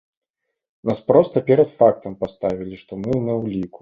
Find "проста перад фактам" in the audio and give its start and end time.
1.11-2.17